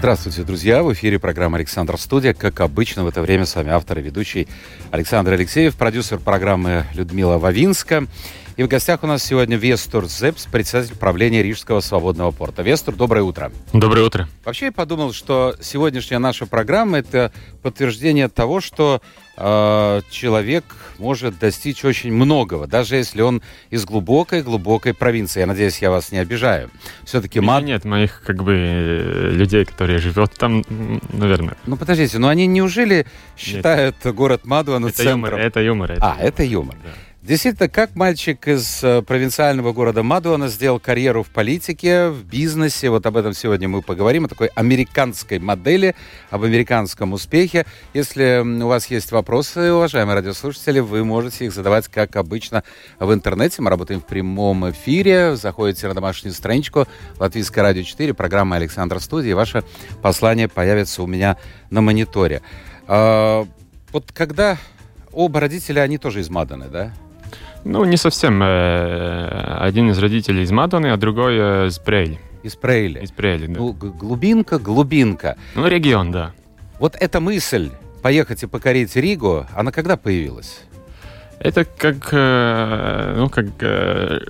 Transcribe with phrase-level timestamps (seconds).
[0.00, 0.82] Здравствуйте, друзья!
[0.82, 2.32] В эфире программа «Александр Студия».
[2.32, 4.48] Как обычно, в это время с вами автор и ведущий
[4.90, 8.06] Александр Алексеев, продюсер программы Людмила Вавинска.
[8.56, 12.62] И в гостях у нас сегодня Вестур Зепс, председатель правления Рижского свободного порта.
[12.62, 13.52] Вестур, доброе утро.
[13.74, 14.26] Доброе утро.
[14.42, 19.02] Вообще я подумал, что сегодняшняя наша программа– это подтверждение того, что
[19.36, 20.64] человек
[20.98, 25.40] может достичь очень многого, даже если он из глубокой-глубокой провинции.
[25.40, 26.70] Я надеюсь, я вас не обижаю.
[27.04, 27.64] Все-таки Мад...
[27.64, 30.62] Нет, моих как бы э, людей, которые живут там,
[31.12, 31.56] наверное.
[31.66, 34.14] Ну подождите, но они неужели считают Нет.
[34.14, 35.20] город Мадуану это центром?
[35.20, 35.92] Юмор, это юмор.
[35.92, 36.26] Это а, юмор.
[36.26, 36.76] это юмор.
[36.84, 36.90] Да.
[37.22, 43.04] Действительно, как мальчик из э, провинциального города Мадуана сделал карьеру в политике, в бизнесе, вот
[43.04, 45.94] об этом сегодня мы поговорим, о такой американской модели,
[46.30, 47.66] об американском успехе.
[47.92, 52.64] Если у вас есть вопросы, уважаемые радиослушатели, вы можете их задавать, как обычно,
[52.98, 53.60] в интернете.
[53.60, 56.86] Мы работаем в прямом эфире, заходите на домашнюю страничку
[57.18, 59.62] Латвийское радио 4, программа Александр Студии, ваше
[60.00, 61.36] послание появится у меня
[61.68, 62.40] на мониторе.
[62.86, 63.46] А,
[63.92, 64.56] вот когда
[65.12, 66.94] оба родителя, они тоже из Маданы, да?
[67.64, 68.42] Ну, не совсем.
[68.42, 72.18] Э, один из родителей из Мадоны, а другой э, из Прейли.
[72.42, 73.00] Из Прейли?
[73.00, 73.58] Из Прейли, да.
[73.58, 75.36] Ну, глубинка, глубинка.
[75.54, 76.32] Ну, регион, да.
[76.78, 77.70] Вот эта мысль
[78.02, 80.62] поехать и покорить Ригу, она когда появилась?
[81.40, 83.46] Это как, э, ну, как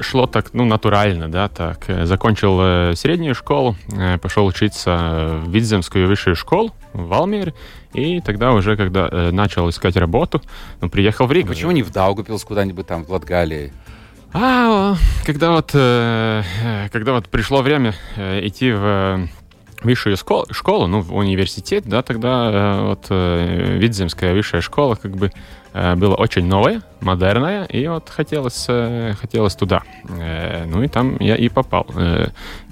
[0.02, 1.84] шло так, ну, натурально, да, так.
[2.04, 3.76] Закончил среднюю школу,
[4.22, 7.52] пошел учиться в Видземскую высшую школу в Алмере,
[7.92, 10.40] и тогда уже, когда э, начал искать работу,
[10.80, 11.48] ну, приехал в Ригу.
[11.48, 13.72] А почему не в Даугупилс куда-нибудь там, в Латгалии?
[14.32, 14.94] А,
[15.26, 16.42] когда вот, э,
[16.92, 19.28] когда вот пришло время э, идти в
[19.82, 25.30] высшую школу, школу, ну, университет, да, тогда э, вот э, Видземская высшая школа как бы
[25.72, 28.66] э, была очень новая, модерная, и вот хотелось,
[29.20, 29.82] хотелось туда.
[30.04, 31.86] Ну и там я и попал.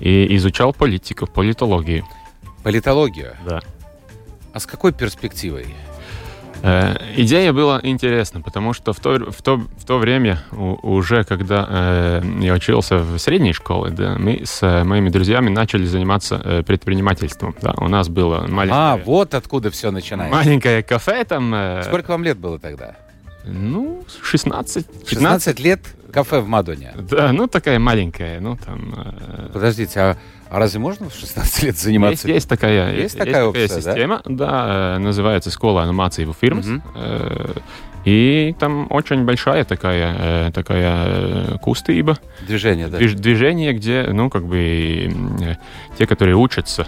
[0.00, 2.04] И изучал политику, политологию.
[2.62, 3.34] Политологию?
[3.46, 3.60] Да.
[4.52, 5.66] А с какой перспективой?
[6.62, 11.66] Э, идея была интересна, потому что в то, в то, в то время, уже когда
[11.68, 16.62] э, я учился в средней школе, да, мы с э, моими друзьями начали заниматься э,
[16.62, 17.54] предпринимательством.
[17.62, 17.74] Да.
[17.78, 18.80] У нас было маленькое...
[18.80, 20.36] А, вот откуда все начинается.
[20.36, 21.54] Маленькое кафе там.
[21.54, 22.96] Э, Сколько вам лет было тогда?
[23.44, 24.86] Ну, 16.
[24.86, 25.08] 15.
[25.08, 25.80] 16 лет
[26.12, 26.92] кафе в Мадоне?
[26.96, 28.94] Да, ну такая маленькая, ну там...
[28.96, 29.48] Э...
[29.52, 30.16] Подождите, а
[30.50, 32.28] а разве можно в 16 лет заниматься?
[32.28, 34.46] Есть, есть такая, есть, есть такая, опция, такая система, да?
[34.46, 36.64] да, э, называется «Школа анимации в фирмах».
[36.66, 37.62] Угу.
[38.04, 42.18] И там очень большая такая, э, такая кустыба.
[42.46, 42.98] Движение, да?
[42.98, 45.12] Движение, где, ну, как бы,
[45.98, 46.86] те, которые учатся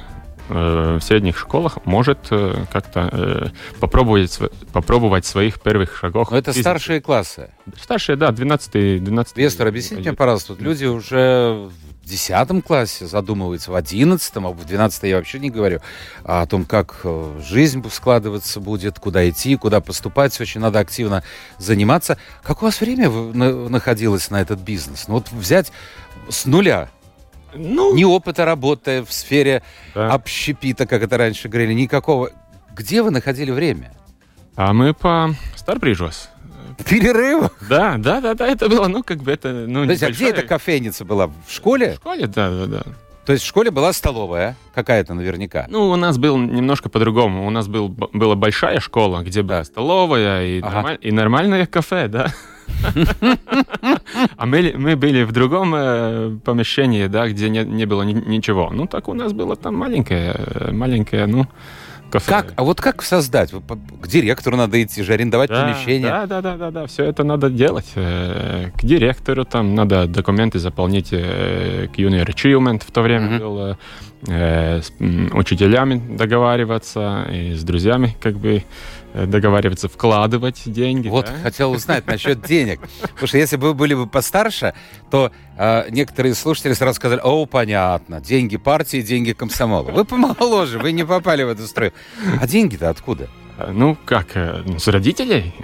[0.51, 2.19] в средних школах может
[2.73, 4.39] как-то попробовать,
[4.73, 6.31] попробовать своих первых шагов.
[6.31, 7.51] Но это старшие классы?
[7.81, 11.71] Старшие, да, 12 12 Вестер, объясните мне, пожалуйста, вот люди уже
[12.11, 15.81] десятом классе задумывается, в одиннадцатом, а в двенадцатом я вообще не говорю
[16.25, 20.39] о том, как э, жизнь складываться будет, куда идти, куда поступать.
[20.41, 21.23] Очень надо активно
[21.59, 22.19] заниматься.
[22.43, 25.07] Как у вас время находилось на этот бизнес?
[25.09, 25.73] Ну вот взять
[26.29, 26.91] с нуля,
[27.55, 29.63] ну, ни опыта работы в сфере
[29.95, 30.13] да.
[30.13, 32.31] общепита, как это раньше говорили, никакого.
[32.75, 33.93] Где вы находили время?
[34.57, 36.31] А мы по Старбрижос
[36.85, 37.53] перерывах?
[37.69, 40.31] Да, да, да, да, это было, ну, как бы это, ну, То есть, а где
[40.31, 41.27] эта кофейница была?
[41.27, 41.93] В школе?
[41.93, 42.83] В школе, да, да, да.
[43.27, 45.67] То есть в школе была столовая какая-то наверняка?
[45.69, 47.47] Ну, у нас был немножко по-другому.
[47.47, 49.65] У нас был, была большая школа, где была да.
[49.65, 50.71] столовая и, ага.
[50.73, 52.33] нормаль, и нормальное кафе, да.
[54.37, 58.71] А мы, мы были в другом э, помещении, да, где не, не было ни, ничего.
[58.73, 61.47] Ну, так у нас было там маленькое, э, маленькое, ну,
[62.11, 62.31] кафе.
[62.31, 63.53] Как, а вот как создать?
[63.53, 66.11] К директору надо идти же, арендовать да, помещение.
[66.11, 67.93] Да, да, да, да, да, все это надо делать.
[67.95, 73.39] Э, к директору там надо документы заполнить к Junior Achievement в то время mm-hmm.
[73.39, 73.79] было,
[74.23, 74.93] с
[75.33, 78.65] учителями договариваться и с друзьями как бы
[79.15, 81.09] договариваться, вкладывать деньги.
[81.09, 81.33] Вот да?
[81.43, 82.81] хотел узнать насчет денег.
[83.03, 84.75] Потому что если бы вы были бы постарше,
[85.11, 89.91] то э, некоторые слушатели сразу сказали, о, понятно, деньги партии, деньги комсомола.
[89.91, 91.93] Вы помоложе, вы не попали в эту строю.
[92.41, 93.29] А деньги-то откуда?
[93.61, 95.55] Э, ну, как, э, с родителей.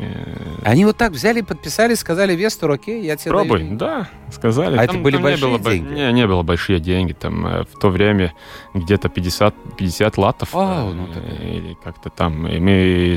[0.65, 3.77] Они вот так взяли, подписали, сказали, Вестур, окей, я тебе Пробуй, даю.
[3.77, 4.77] да, сказали.
[4.77, 5.93] А там, это были там большие не было, деньги?
[5.95, 7.13] Не, не было большие деньги.
[7.13, 8.33] Там в то время
[8.75, 10.51] где-то 50, 50 латов.
[10.55, 11.09] А, ну,
[11.41, 12.47] или как-то там.
[12.47, 13.17] И мы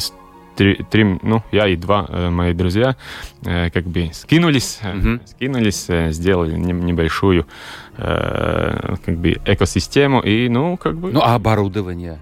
[0.56, 2.98] три, три, ну, я и два э, мои друзья
[3.46, 5.22] э, как бы скинулись, Мгм.
[5.26, 7.48] скинулись, э, сделали не- небольшую
[7.98, 12.20] э, как бы экосистему и, ну, как бы Ну, а оборудование?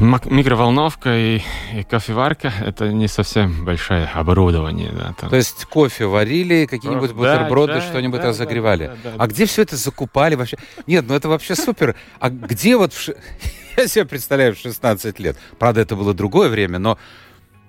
[0.00, 1.40] Микроволновка и,
[1.74, 5.30] и кофеварка это не совсем большое оборудование, да, там.
[5.30, 8.86] То есть кофе варили, какие-нибудь Да, бутерброды, да, что-нибудь да, разогревали.
[8.86, 9.24] да, да, да.
[9.24, 10.56] А где все это закупали вообще?
[10.86, 11.96] Нет, ну это вообще супер.
[12.20, 12.92] А где вот...
[13.76, 15.36] Я себе представляю в 16 лет.
[15.58, 16.98] Правда, это было другое время, но...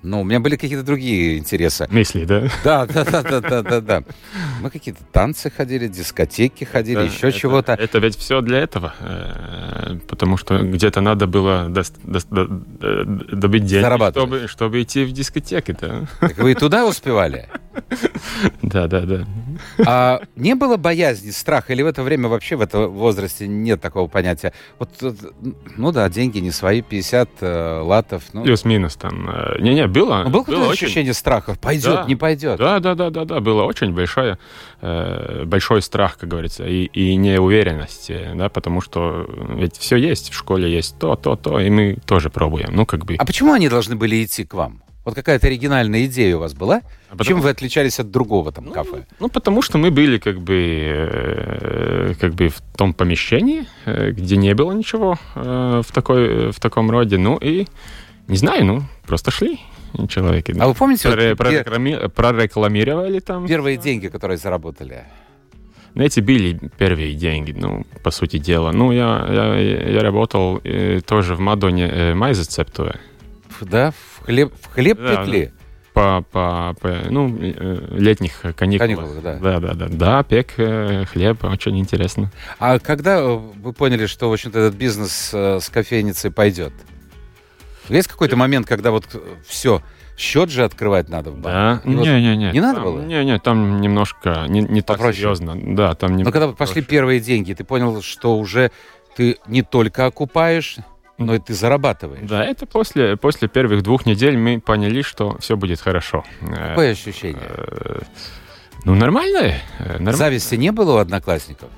[0.01, 1.87] Ну, у меня были какие-то другие интересы.
[1.91, 2.47] Мысли, да?
[2.63, 4.03] Да, да, да, да, да, да, да.
[4.61, 7.73] Мы какие-то танцы ходили, дискотеки ходили, Да, еще чего-то.
[7.73, 13.35] Это ведь все для этого, э, потому что где-то надо было дос- дос- до- до-
[13.35, 16.07] добыть деньги, чтобы, чтобы идти в дискотеки, да.
[16.21, 17.49] Так вы и туда успевали?
[18.61, 19.25] Да, да, да.
[19.85, 24.07] А не было боязни, страха, или в это время вообще в этом возрасте нет такого
[24.07, 24.53] понятия?
[24.77, 25.11] Вот, э,
[25.77, 28.23] ну да, деньги не свои, 50 э, латов.
[28.33, 29.29] Ну, Плюс-минус там.
[29.29, 30.23] э, Не-не, было.
[30.23, 31.55] ну, было какое-то очень- ощущение страха?
[31.59, 32.05] Пойдет, Да.
[32.05, 32.57] не пойдет?
[32.59, 34.37] Да, да, да, да, да, было очень большое,
[34.81, 40.33] э, большой страх, как говорится, и, и неуверенность, да, потому что ведь все есть, в
[40.33, 43.15] школе есть то, то, то, и мы тоже пробуем, ну, как бы.
[43.15, 44.81] А почему они должны были идти к вам?
[45.09, 46.77] Вот какая-то оригинальная идея у вас была?
[46.77, 49.05] А Чем потому- вы отличались от другого там Ну, кафе?
[49.19, 54.37] Ну, потому что мы были как бы, э, как бы в том помещении, э, где
[54.37, 57.17] не было ничего э, в, такой, в таком роде.
[57.17, 57.65] Ну и,
[58.27, 59.59] не знаю, ну, просто шли
[60.07, 60.55] человеки.
[60.59, 63.47] А вы помните вот Проре- пе- прореклами- прорекламировали там.
[63.47, 65.05] первые деньги, которые заработали?
[65.95, 68.71] Ну, Эти были первые деньги, ну, по сути дела.
[68.71, 72.93] Ну, я, я, я работал э, тоже в Мадоне э, майзецептуе.
[73.61, 73.91] Да,
[74.21, 75.51] в хлеб, в хлеб Да, пекли.
[75.93, 78.79] По, по, по, ну, э, летних каникулах.
[78.79, 79.35] Каникулах, да.
[79.39, 79.87] Да, да, да.
[79.89, 82.31] Да, пек э, хлеб, очень интересно.
[82.59, 86.73] А когда э, вы поняли, что, в общем-то, этот бизнес с кофейницей пойдет?
[87.89, 89.05] Есть какой-то момент, когда вот
[89.47, 89.81] все,
[90.15, 91.81] счет же открывать надо в банке?
[91.83, 91.91] Да.
[91.91, 92.51] И вот- Не-не-не.
[92.51, 93.01] Не надо там- было?
[93.01, 95.15] Не-не, там немножко, не, не так Попроще?
[95.21, 95.75] серьезно.
[95.75, 98.71] Да, там Но немного когда пошли первые деньги, ты понял, что уже
[99.15, 100.77] ты не только окупаешь,
[101.19, 102.27] но и ты зарабатываешь.
[102.27, 106.23] Да, это после, после первых двух недель мы поняли, что все будет хорошо.
[106.41, 107.37] Э, Какое ощущение?
[107.47, 107.99] э,
[108.85, 109.61] Ну, нормальное.
[109.79, 111.69] э, норм- Зависти не было у одноклассников?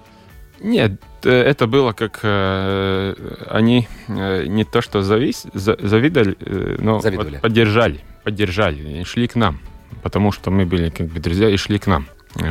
[0.59, 3.15] Нет, это было как э,
[3.49, 7.37] они э, не то что завис, за- завидовали, э, но Завидовали.
[7.37, 9.59] поддержали, поддержали и шли к нам,
[10.03, 12.05] потому что мы были как бы друзья и шли к нам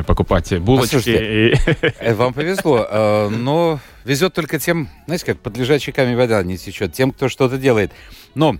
[0.05, 0.95] покупать булочки.
[0.95, 6.15] Послушайте, и- Э, Вам повезло, э, но везет только тем, знаете, как под лежачий камень
[6.15, 7.91] вода не течет, тем, кто что-то делает.
[8.35, 8.53] Но,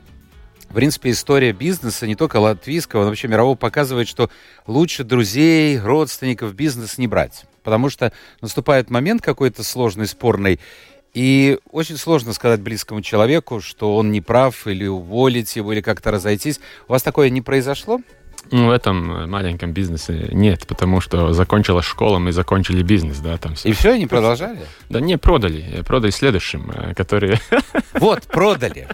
[0.69, 4.29] в принципе, история бизнеса, не только латвийского, но вообще мирового, показывает, что
[4.67, 7.45] лучше друзей, родственников бизнес не брать.
[7.63, 10.59] Потому что наступает момент какой-то сложный, спорный,
[11.13, 16.09] и очень сложно сказать близкому человеку, что он не прав, или уволить его, или как-то
[16.09, 16.59] разойтись.
[16.87, 17.99] У вас такое не произошло?
[18.49, 23.37] Ну, в этом э, маленьком бизнесе нет, потому что закончилась школа, мы закончили бизнес, да,
[23.37, 23.69] там все.
[23.69, 24.59] И все, они продолжали?
[24.89, 27.39] Да не, продали, э, продали следующим, э, которые...
[27.93, 28.87] Вот, продали.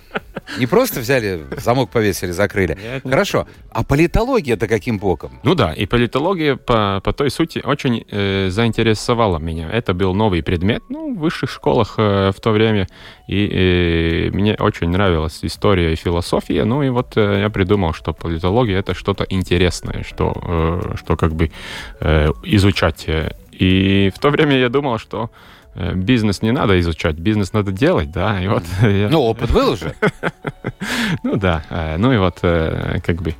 [0.57, 2.77] Не просто взяли, замок повесили, закрыли.
[2.81, 3.13] Нет, нет.
[3.13, 3.47] Хорошо.
[3.71, 5.39] А политология-то каким боком?
[5.44, 9.69] Ну да, и политология по, по той сути очень э, заинтересовала меня.
[9.69, 12.88] Это был новый предмет ну, в высших школах э, в то время,
[13.27, 16.63] и э, мне очень нравилась история и философия.
[16.65, 21.33] Ну и вот э, я придумал, что политология это что-то интересное, что, э, что как
[21.33, 21.52] бы
[21.99, 23.06] э, изучать.
[23.52, 25.30] И в то время я думал, что
[25.75, 29.71] э, бизнес не надо изучать, бизнес надо делать, да, и вот я- Ну, опыт был
[29.73, 29.94] уже.
[31.23, 33.35] ну да, э, ну и вот как бы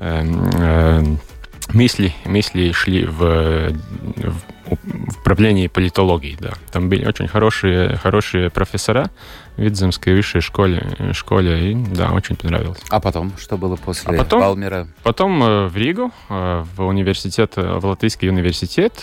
[0.00, 1.18] эм,
[1.72, 3.72] мысли, мысли шли в,
[4.16, 4.34] в
[5.20, 6.52] управлении политологией, да.
[6.72, 9.10] Там были очень хорошие, хорошие профессора
[9.56, 12.80] в Видземской высшей школе, школе, и да, очень понравилось.
[12.88, 14.40] А потом, что было после А потом?
[14.40, 14.88] Палмера?
[15.02, 19.02] Потом э, в Ригу, э, в университет, э, в Латвийский университет,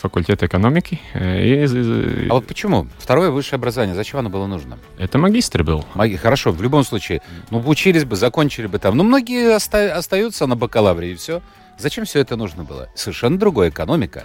[0.00, 2.88] факультет экономики, и, А вот почему?
[2.98, 4.78] Второе высшее образование, зачем оно было нужно?
[4.98, 5.84] это магистр был.
[5.94, 8.96] Маги- Хорошо, в любом случае, ну, учились бы, закончили бы там.
[8.96, 11.40] Ну, многие оста- остаются на бакалавре, и все.
[11.80, 12.88] Зачем все это нужно было?
[12.94, 14.24] Совершенно другая экономика.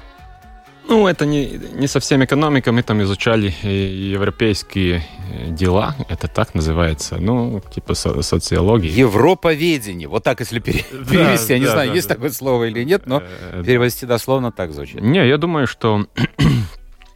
[0.88, 3.68] Ну, это не, не совсем экономика, мы там изучали э,
[4.14, 5.02] европейские
[5.34, 8.92] э, дела, это так называется, ну, типа со- социологии.
[8.92, 10.08] Европоведение.
[10.08, 11.54] Вот так, если пере- Да, перевести.
[11.54, 15.02] Я не знаю, да, есть такое слово или нет, но Э, перевести дословно так звучит.
[15.02, 16.06] Не, я думаю, что,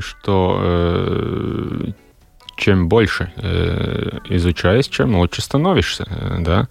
[0.00, 1.92] что
[2.56, 6.68] чем больше э, изучаешь, чем лучше становишься, э, да.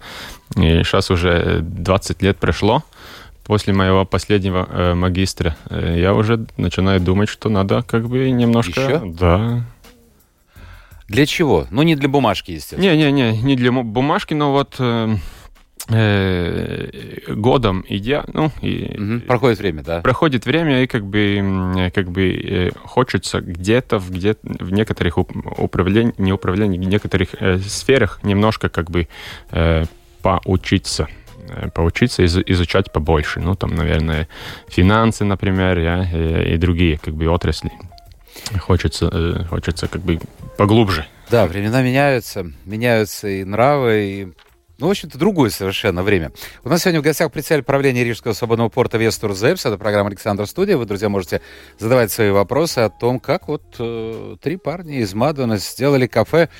[0.56, 2.82] И сейчас уже 20 лет прошло,
[3.44, 8.80] после моего последнего э, магистра, э, я уже начинаю думать, что надо как бы немножко...
[8.80, 9.02] Еще?
[9.04, 9.64] Да.
[11.08, 11.66] Для чего?
[11.70, 12.80] Ну, не для бумажки, естественно.
[12.80, 15.16] Не-не-не, не для бумажки, но вот э,
[15.88, 19.20] годом идя, ну, и, угу.
[19.26, 20.00] проходит время, да.
[20.00, 26.12] Проходит время, и как бы, как бы э, хочется где-то в, где в некоторых управлений,
[26.18, 29.06] не управлений, в некоторых э, сферах немножко как бы
[29.52, 29.84] э,
[30.22, 31.08] поучиться
[31.48, 33.40] э, поучиться изучать побольше.
[33.40, 34.28] Ну, там, наверное,
[34.68, 37.70] финансы, например, я, и, и другие как бы отрасли.
[38.58, 40.18] Хочется, хочется как бы
[40.56, 41.06] поглубже.
[41.30, 44.28] Да, времена меняются, меняются и нравы, и
[44.78, 46.32] ну, в общем-то, другое совершенно время.
[46.62, 49.64] У нас сегодня в гостях председатель правления Рижского свободного порта Вестур Зепс.
[49.64, 50.76] Это программа Александр Студия.
[50.76, 51.40] Вы, друзья, можете
[51.78, 56.50] задавать свои вопросы о том, как вот э, три парня из Мадуна сделали кафе.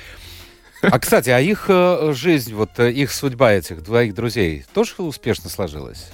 [0.81, 5.49] А, кстати, а их э, жизнь, вот э, их судьба этих двоих друзей тоже успешно
[5.49, 6.09] сложилась?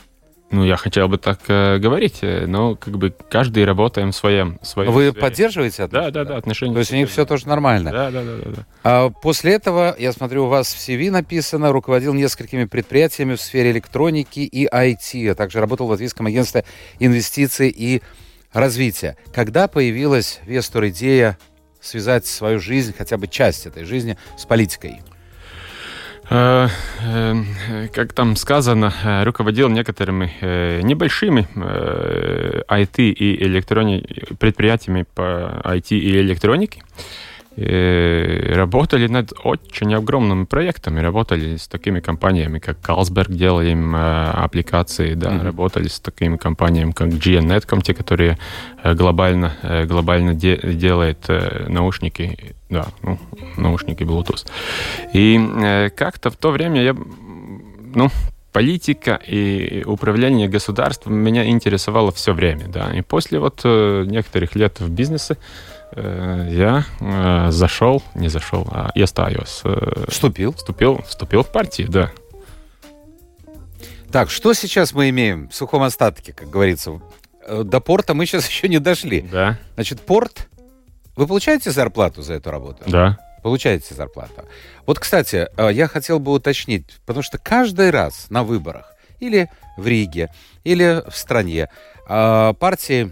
[0.53, 4.59] Ну, я хотел бы так э, говорить, э, но как бы каждый работаем в своем.
[4.61, 5.19] своем Вы сфере.
[5.19, 6.11] поддерживаете отношения?
[6.11, 6.73] Да, да, да, отношения.
[6.73, 7.89] То есть у них все тоже нормально?
[7.89, 8.51] Да, да, да, да.
[8.51, 8.65] да.
[8.83, 13.71] А после этого, я смотрю, у вас в CV написано, руководил несколькими предприятиями в сфере
[13.71, 16.65] электроники и IT, а также работал в Латвийском агентстве
[16.99, 18.03] инвестиций и
[18.53, 19.17] развития.
[19.33, 21.39] Когда появилась Вестур идея
[21.81, 25.01] связать свою жизнь, хотя бы часть этой жизни, с политикой?
[26.35, 26.67] Э,
[27.03, 30.33] э, как там сказано, э, руководил некоторыми
[30.81, 31.47] небольшими
[32.67, 34.03] IT и электрони...
[34.39, 36.81] предприятиями по IT и электронике.
[37.55, 45.29] Работали над очень огромными проектами, работали с такими компаниями, как Carlsberg, делаем э, аппликации, да,
[45.29, 45.43] mm-hmm.
[45.43, 48.39] работали с такими компаниями, как GNetcom, те, которые
[48.83, 53.19] э, глобально, э, глобально де- делают э, наушники, да, ну,
[53.57, 54.47] наушники Bluetooth.
[55.13, 56.95] И э, как-то в то время я,
[57.93, 58.09] ну,
[58.51, 62.91] политика и управление государством меня интересовало все время, да.
[62.93, 68.91] И после вот э, некоторых лет в бизнесе Э, я э, зашел, не зашел, а
[68.95, 69.61] я остаюсь.
[69.63, 70.53] Э, вступил?
[70.53, 72.11] Вступил, вступил в партию, да.
[74.11, 77.01] Так, что сейчас мы имеем в сухом остатке, как говорится?
[77.47, 79.21] До порта мы сейчас еще не дошли.
[79.21, 79.59] Да.
[79.75, 80.47] Значит, порт...
[81.15, 82.83] Вы получаете зарплату за эту работу?
[82.87, 83.19] Да.
[83.43, 84.45] Получаете зарплату.
[84.87, 90.31] Вот, кстати, я хотел бы уточнить, потому что каждый раз на выборах или в Риге,
[90.63, 91.69] или в стране
[92.07, 93.11] партии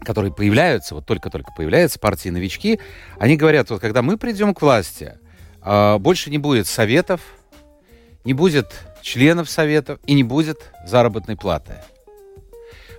[0.00, 2.80] которые появляются, вот только-только появляются партии новички,
[3.18, 5.14] они говорят, вот когда мы придем к власти,
[5.60, 7.20] а, больше не будет советов,
[8.24, 8.72] не будет
[9.02, 11.74] членов советов и не будет заработной платы.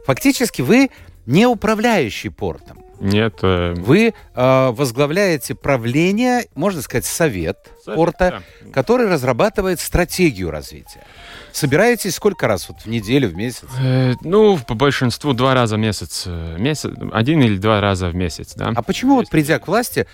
[0.05, 0.89] Фактически вы
[1.25, 2.86] не управляющий портом.
[2.99, 3.39] Нет.
[3.41, 3.73] Э...
[3.75, 8.71] Вы э, возглавляете правление, можно сказать, совет, совет порта, да.
[8.71, 11.03] который разрабатывает стратегию развития.
[11.51, 13.67] Собираетесь сколько раз вот в неделю, в месяц?
[13.79, 16.23] Э, ну, по большинству два раза в месяц.
[16.25, 16.91] Э, месяц.
[17.11, 18.73] Один или два раза в месяц, да.
[18.75, 20.07] А почему вот придя к власти,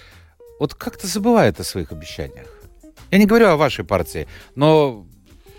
[0.60, 2.48] вот как-то забывает о своих обещаниях?
[3.12, 5.06] Я не говорю о вашей партии, но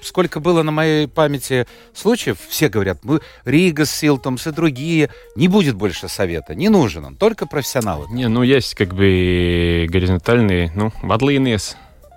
[0.04, 5.74] сколько было на моей памяти случаев, все говорят, мы Рига, Силтомс и другие, не будет
[5.74, 8.06] больше совета, не нужен он, только профессионалы.
[8.10, 11.58] Не, ну есть как бы горизонтальные, ну, вадлинные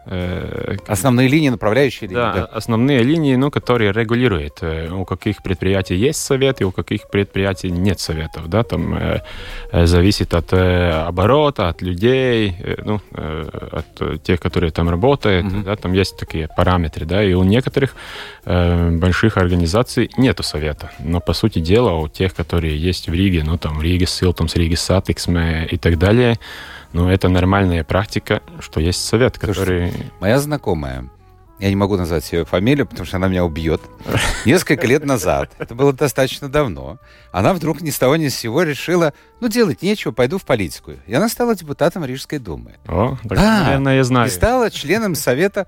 [0.09, 2.21] Э, основные линии, направляющие линии.
[2.21, 6.71] Да, да, основные линии, ну, которые регулируют, э, у каких предприятий есть совет и у
[6.71, 8.47] каких предприятий нет советов.
[8.47, 8.63] Да?
[8.63, 9.21] Там э,
[9.71, 15.45] э зависит от оборота, от людей, ну, от тех, которые там работают.
[15.45, 15.63] Mm-hmm.
[15.63, 15.75] Да?
[15.75, 17.05] Там есть такие параметры.
[17.05, 17.23] Да?
[17.23, 17.95] И у некоторых
[18.45, 20.91] больших организаций нету совета.
[20.99, 24.55] Но, по сути дела, у тех, которые есть в Риге, ну, там, в Риге Силтомс,
[24.55, 26.37] Риге Сатиксме и так далее,
[26.93, 29.91] но это нормальная практика, что есть совет, который...
[29.91, 31.09] Слушайте, моя знакомая,
[31.59, 33.81] я не могу назвать ее фамилию, потому что она меня убьет.
[34.45, 36.99] Несколько лет назад, это было достаточно давно,
[37.31, 40.93] она вдруг ни с того ни с сего решила, ну, делать нечего, пойду в политику.
[41.07, 42.75] И она стала депутатом Рижской думы.
[42.87, 44.27] О, так, да, наверное, я знаю.
[44.27, 45.67] И стала членом совета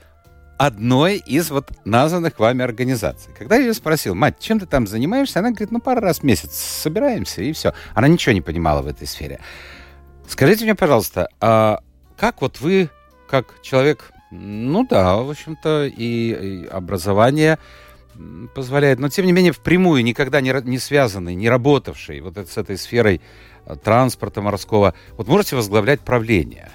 [0.60, 3.34] одной из вот названных вами организаций.
[3.38, 5.40] Когда я ее спросил, мать, чем ты там занимаешься?
[5.40, 7.74] Она говорит, ну, пару раз в месяц собираемся, и все.
[7.96, 9.40] Она ничего не понимала в этой сфере.
[10.30, 11.80] Скажите мне, пожалуйста, а
[12.16, 12.90] как вот вы,
[13.28, 17.58] как человек, ну да, в общем-то, и, и образование
[18.54, 22.78] позволяет, но тем не менее впрямую никогда не, не связанный, не работавший вот с этой
[22.78, 23.22] сферой
[23.66, 26.70] а, транспорта морского, вот можете возглавлять правление?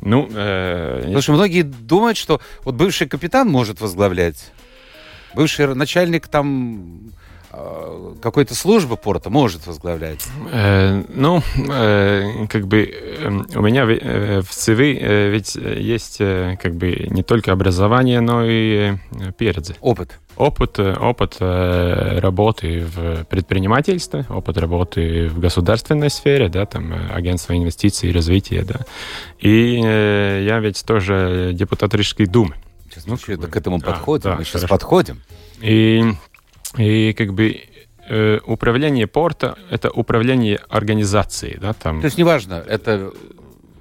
[0.00, 4.52] Ну, э, потому что многие думают, что вот бывший капитан может возглавлять,
[5.34, 7.27] бывший начальник там э,
[8.20, 10.26] какой-то службы порта может возглавлять?
[10.52, 16.16] Э, ну, э, как бы э, у меня в, э, в ЦИВИ э, ведь есть
[16.20, 19.74] э, как бы не только образование, но и э.
[19.80, 20.18] Опыт.
[20.36, 27.12] Опыт, э, опыт э, работы в предпринимательстве, опыт работы в государственной сфере, да, там э,
[27.12, 28.80] агентство инвестиций и развития, да.
[29.40, 32.54] И э, я ведь тоже депутат Рижской думы.
[32.90, 34.30] Сейчас Ну, мы к этому подходим.
[34.30, 34.68] да, мы сейчас хорошо.
[34.68, 35.20] подходим.
[35.60, 36.04] И,
[36.76, 37.60] и как бы
[38.08, 42.00] э, управление порта— это управление организацией, да, там.
[42.00, 43.12] То есть неважно, это,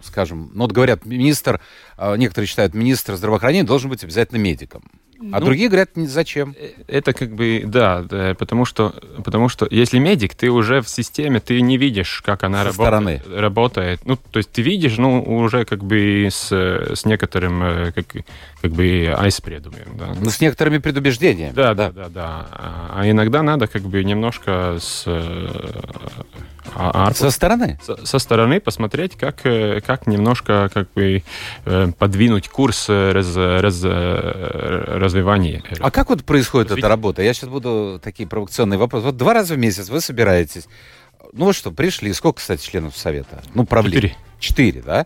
[0.02, 1.60] скажем, ну вот говорят, министр,
[1.98, 4.84] э, некоторые считают, министр здравоохранения должен быть обязательно медиком.
[5.20, 6.56] А Ну, другие говорят, «Не- зачем?
[6.88, 8.94] Это как бы, да, да, потому что,
[9.24, 13.22] потому что если медик, ты уже в системе, ты не видишь, как она Со работает,
[13.22, 13.42] стороны.
[13.42, 14.00] работает.
[14.06, 18.06] Ну, то есть ты видишь, ну, уже как бы с, с некоторым, э, как,
[18.62, 20.14] как бы, айспредумом, да.
[20.20, 21.52] Ну, с некоторыми предубеждениями.
[21.54, 22.48] Да, да, да, да.
[22.52, 25.04] А а иногда надо как бы немножко с,
[26.68, 27.80] э, а- Со стороны.
[27.84, 31.24] со, со стороны посмотреть, как, э, как немножко как бы
[31.66, 35.64] э, подвинуть курс э, раз, раз, развивания.
[35.80, 36.82] А как вот происходит Развитие.
[36.82, 37.22] эта работа?
[37.22, 39.06] Я сейчас буду такие провокационные вопросы.
[39.06, 40.68] Вот два раза в месяц вы собираетесь.
[41.34, 42.14] Ну вот что, пришли.
[42.14, 43.42] Сколько, кстати, членов совета?
[43.54, 43.96] Ну, правления.
[44.10, 44.16] Четыре.
[44.40, 45.06] Четыре, да?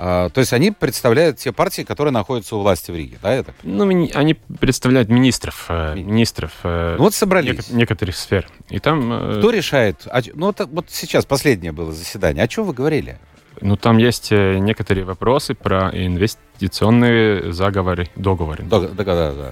[0.00, 3.42] А, то есть они представляют те партии, которые находятся у власти в Риге, да?
[3.62, 4.06] Понимаю?
[4.06, 7.68] Ну, они представляют министров, э, Ми- министров э, Ну вот собрались.
[7.68, 8.46] нек- некоторых сфер.
[8.70, 10.06] И там, э, Кто решает?
[10.06, 12.44] А ну вот, вот сейчас последнее было заседание.
[12.44, 13.18] О чем вы говорили?
[13.60, 18.64] Ну, там есть э, некоторые вопросы про инвестиционные заговоры, договоры.
[18.64, 19.50] Да, да, да,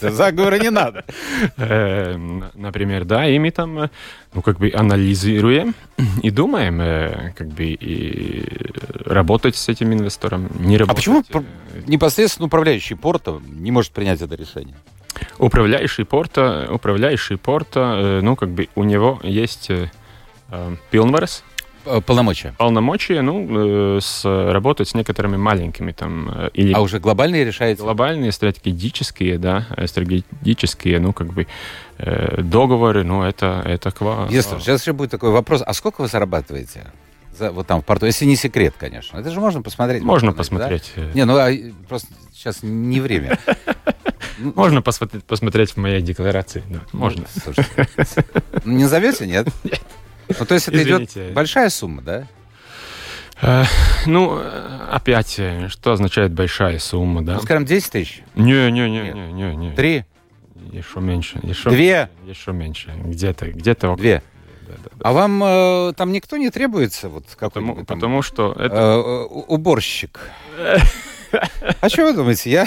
[0.00, 1.04] да, Заговора не надо.
[1.56, 3.88] Э, н- например, да, и мы там, э,
[4.34, 5.74] ну, как бы анализируем
[6.22, 8.44] и думаем, э, как бы, и
[9.04, 10.96] работать с этим инвестором, не А работать.
[10.96, 11.44] почему Э, пр-
[11.86, 14.74] непосредственно управляющий порта не может принять это решение?
[15.38, 19.70] Управляющий порта, управляющий порта, ну, как бы, у него есть
[20.90, 21.44] пилнварес,
[22.06, 22.54] Полномочия.
[22.58, 27.82] полномочия, ну, э, с, работать с некоторыми маленькими там, э, или А уже глобальные решаете?
[27.82, 31.46] глобальные стратегические, да, э, стратегические, ну, как бы,
[31.98, 34.28] э, договоры, ну, это, это ква...
[34.30, 35.62] Если, сейчас еще будет такой вопрос.
[35.64, 36.84] А сколько вы зарабатываете?
[37.36, 38.06] За, вот там в порту.
[38.06, 39.18] Если не секрет, конечно.
[39.18, 40.02] Это же можно посмотреть.
[40.02, 40.36] Можно да?
[40.38, 40.92] посмотреть.
[40.96, 41.50] э, Не, ну а,
[41.88, 43.38] просто сейчас не время.
[44.38, 47.24] Можно посмотреть, посмотреть в моей декларации, да, можно.
[47.46, 47.52] Ну,
[48.64, 49.46] ну, Не назовете, нет?
[50.28, 52.26] Ну, то есть это идет большая сумма, да?
[53.42, 53.64] Э,
[54.06, 57.34] ну, э, опять, э, что означает большая сумма, да?
[57.34, 58.22] Ну, скажем, 10 тысяч?
[58.36, 59.72] Не, не, не, не, не, не.
[59.72, 60.04] Три?
[60.72, 61.40] Еще меньше.
[61.42, 62.08] Еще, Две?
[62.26, 62.92] Еще меньше.
[63.04, 63.88] Где-то, где-то.
[63.88, 64.22] около- Две?
[64.66, 65.08] Да, да, да.
[65.08, 67.08] А вам э, там никто не требуется?
[67.08, 68.74] Вот Потому, там, потому что это...
[68.76, 70.20] э, уборщик.
[71.80, 72.50] А что вы думаете?
[72.50, 72.66] Я,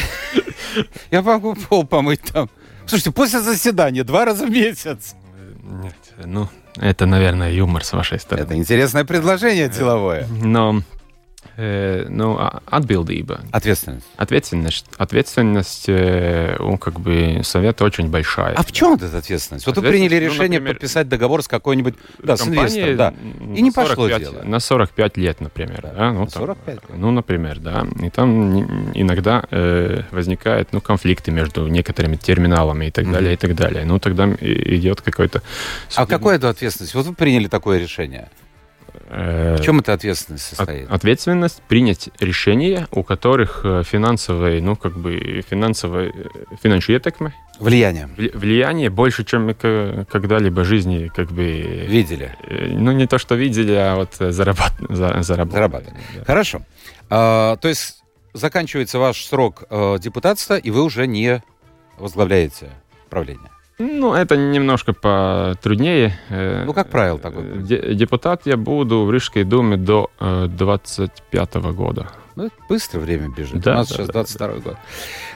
[1.11, 2.49] я могу пол помыть там.
[2.85, 5.15] Слушайте, после заседания два раза в месяц.
[5.63, 8.45] Нет, ну, это, наверное, юмор с вашей стороны.
[8.45, 10.27] Это интересное предложение деловое.
[10.27, 10.81] Но, э,
[11.57, 14.05] ну, а- atbildība, Ответственность.
[14.17, 18.53] ответственность, ответственность э, у как бы совета очень большая.
[18.55, 19.65] А в чем эта ответственность?
[19.65, 21.95] Вот вы приняли ну, решение например, подписать договор с какой-нибудь...
[22.23, 23.13] Да, с инвестором, да.
[23.55, 24.43] И не на пошло 45 дело.
[24.43, 25.81] На 45 лет, например.
[25.81, 27.87] Да, Да, ну, на там, 45 Ну, например, да.
[28.01, 33.13] И там иногда э, возникают ну, конфликты между некоторыми терминалами и так Мгм.
[33.13, 33.85] далее, и так далее.
[33.85, 35.39] Ну, тогда идет какой-то...
[35.39, 36.93] А судебный- какая это ответственность?
[36.95, 38.29] Вот вы приняли такое решение.
[39.07, 40.89] Э, В чем эта ответственность от- состоит?
[40.91, 46.13] ответственность принять решения, у которых э, финансовые, ну, как бы, финансовые,
[46.61, 48.09] финансовые ietekme, Влияние.
[48.17, 51.43] вли- влияние больше, чем мы когда-либо в жизни, как бы,
[51.87, 52.35] Видели.
[52.43, 55.53] э, ну, не то, что видели, а вот э, зарабат, за- заработали.
[55.57, 55.97] Зарабатывали.
[56.15, 56.25] Да.
[56.25, 56.61] Хорошо.
[57.09, 61.41] А, то есть заканчивается ваш срок э, депутатства, и вы уже не
[61.97, 62.69] возглавляете
[63.09, 63.49] правление.
[63.79, 66.17] Ну, это немножко потруднее.
[66.29, 67.95] Э, Ну, как правило, такой э, путь.
[67.97, 72.09] Депутат я буду в Рижской думе до э, 25 года.
[72.35, 73.59] Ну, быстро время бежит.
[73.61, 74.77] Да, у нас да, сейчас да, 22 год.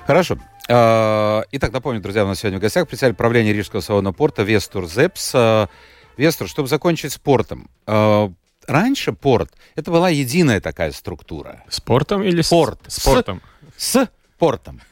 [0.08, 0.38] Хорошо.
[0.70, 4.88] А, Итак, напомню, друзья, у нас сегодня в гостях председатель правления Рижского салона порта Вестур
[4.88, 5.32] Зепс.
[5.36, 5.68] А,
[6.18, 7.70] Вестур, чтобы закончить с портом.
[7.86, 8.32] а,
[8.68, 11.64] Раньше порт это была единая такая структура.
[11.68, 12.80] Спортом или с- Спорт.
[12.88, 13.42] спортом?
[13.76, 14.08] С
[14.42, 14.82] портом.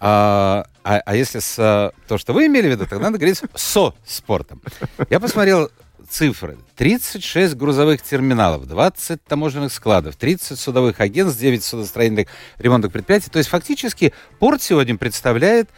[0.00, 3.42] А, а- а если с а, то, что вы имели в виду, тогда надо говорить
[3.54, 4.60] со спортом.
[5.08, 5.70] Я посмотрел
[6.08, 6.58] цифры.
[6.76, 13.30] 36 грузовых терминалов, 20 таможенных складов, 30 судовых агентств, 9 судостроительных ремонтных предприятий.
[13.30, 15.70] То есть фактически порт сегодня представляет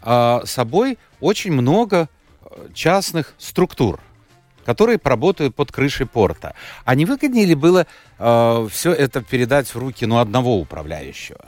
[0.00, 2.08] а, собой очень много
[2.42, 4.00] э, частных структур
[4.64, 6.54] которые работают под крышей порта.
[6.86, 7.86] А не выгоднее ли было
[8.16, 11.44] все это передать в руки ну, одного управляющего?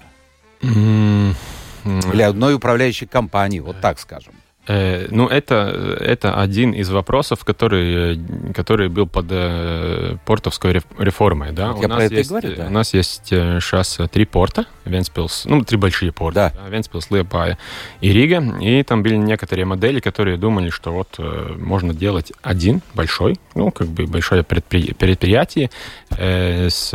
[0.62, 4.35] Или одной управляющей компании, вот так скажем.
[4.69, 8.21] Э, ну, это, это один из вопросов, который,
[8.53, 11.53] который был под э, портовской реформой.
[11.53, 11.73] Да?
[11.73, 12.66] Вот у, нас есть, говорю, да.
[12.66, 16.62] у нас есть сейчас три порта, Венспилс, ну, три большие порта, да.
[16.64, 17.59] Да, Венспилс, Лепая
[18.01, 22.83] и Рига, и там были некоторые модели, которые думали, что вот э, можно делать один
[22.95, 25.71] большой, ну, как бы большое предприятие
[26.11, 26.92] э, с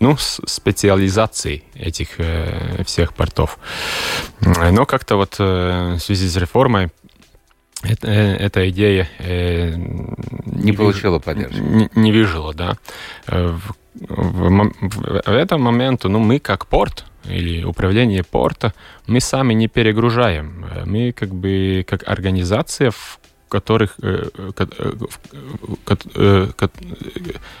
[0.00, 3.58] ну, специализацией этих э, всех портов.
[4.40, 6.90] Но как-то вот э, в связи с реформой
[7.82, 11.58] это, э, эта идея э, не, не получила поддержки.
[11.58, 12.78] Не, не выжила, да.
[13.26, 14.72] Э, в, в,
[15.26, 18.72] в этом момент, ну, мы как порт или управление порта,
[19.06, 20.64] мы сами не перегружаем.
[20.86, 23.98] Мы как бы как организация, в которых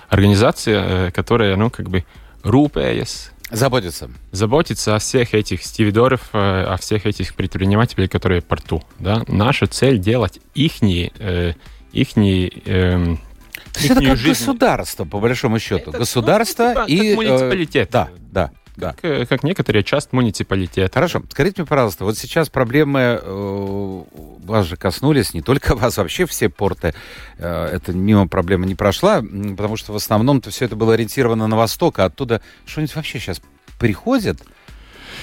[0.08, 2.04] организация, которая, ну, как бы
[2.46, 3.30] рūpējas.
[3.50, 4.10] Заботиться.
[4.32, 8.82] Заботиться о всех этих стивидоров, э, о всех этих предпринимателей, которые в порту.
[8.98, 9.22] Да?
[9.28, 11.52] Наша цель делать ихние, э,
[11.92, 13.16] ихние э,
[13.84, 14.28] это как жизнь.
[14.28, 15.90] государство, по большому счету.
[15.90, 17.08] Это, государство ну, типа, и...
[17.08, 17.88] Как муниципалитет.
[17.88, 18.50] Э, да, да.
[18.76, 18.92] Да.
[18.92, 20.92] Как, э, как некоторые часть муниципалитета.
[20.92, 21.22] Хорошо.
[21.30, 24.02] Скажите мне, пожалуйста, вот сейчас проблемы э,
[24.44, 26.94] вас же коснулись, не только вас, вообще все порты.
[27.38, 31.56] Э, это мимо проблемы не прошла, потому что в основном-то все это было ориентировано на
[31.56, 33.40] восток, а оттуда что-нибудь вообще сейчас
[33.78, 34.42] приходит?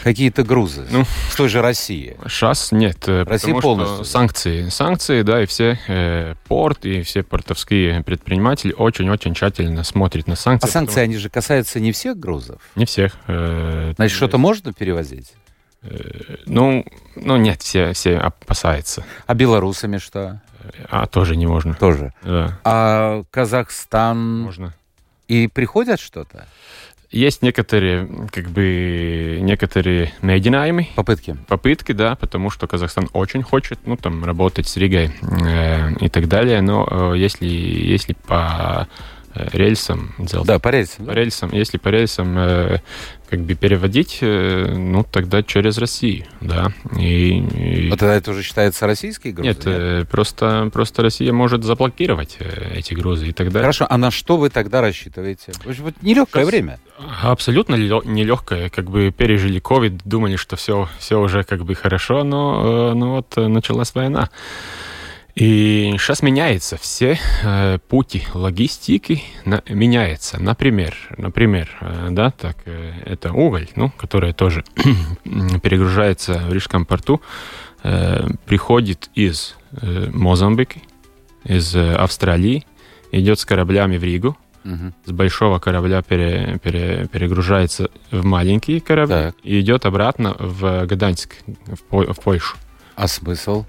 [0.03, 2.17] Какие-то грузы ну, с той же России?
[2.27, 3.07] Сейчас нет.
[3.07, 4.03] Э, Россия полностью.
[4.05, 4.69] санкции.
[4.69, 10.67] Санкции, да, и все э, порт, и все портовские предприниматели очень-очень тщательно смотрят на санкции.
[10.67, 11.05] А санкции, потому...
[11.05, 12.61] они же касаются не всех грузов?
[12.75, 13.15] Не всех.
[13.27, 15.33] Э, Значит, что-то можно перевозить?
[15.83, 16.85] Э, ну,
[17.15, 19.05] ну нет, все, все опасаются.
[19.25, 20.41] А белорусами что?
[20.89, 21.73] А тоже не можно.
[21.75, 22.13] Тоже?
[22.23, 22.59] Да.
[22.63, 24.41] А Казахстан?
[24.41, 24.73] Можно.
[25.27, 26.47] И приходят что-то?
[27.13, 30.88] Есть некоторые, как бы, некоторые mēģinājumi.
[30.95, 31.38] Попытки.
[31.47, 36.28] Попытки, да, потому что Казахстан очень хочет, ну, там, работать с Ригой э, и так
[36.28, 36.62] далее.
[36.62, 38.88] Но э, если, если по
[39.35, 40.13] э, рельсам...
[40.17, 41.05] Да, по рельсам.
[41.05, 41.51] По рельсам.
[41.51, 42.79] Если по рельсам э,
[43.29, 46.71] как бы переводить, э, ну, тогда через Россию, да.
[46.97, 47.91] И, и...
[47.91, 49.49] А тогда это уже считается российские грузы?
[49.49, 50.09] Нет, нет?
[50.09, 52.37] Просто, просто Россия может заблокировать
[52.73, 53.61] эти грузы и далее.
[53.61, 55.53] Хорошо, а на что вы тогда рассчитываете?
[55.65, 56.51] Вот нелегкое Сейчас...
[56.51, 56.79] время.
[57.21, 58.69] Абсолютно нелегкое.
[58.69, 63.35] Как бы пережили COVID, думали, что все, все уже как бы хорошо, но, но вот
[63.35, 64.29] началась война.
[65.35, 70.39] И сейчас меняется все э, пути логистики, на, меняется.
[70.39, 74.63] Например, например, э, да, так, э, это уголь, ну, который тоже
[75.63, 77.19] перегружается в Рижском порту,
[77.83, 80.79] э, приходит из э, Мозамбика,
[81.45, 82.67] из э, Австралии,
[83.11, 84.93] идет с кораблями в Ригу, угу.
[85.03, 89.35] с большого корабля пере, пере, перегружается в маленький корабль так.
[89.41, 91.35] и идет обратно в Гданьск,
[91.89, 92.55] в, в Польшу.
[92.95, 93.65] А смысл?